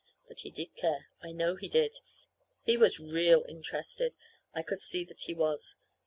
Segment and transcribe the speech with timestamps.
[0.27, 1.11] But he did care.
[1.21, 1.99] I know he did.
[2.63, 4.15] He was real interested.
[4.51, 5.75] I could see that he was.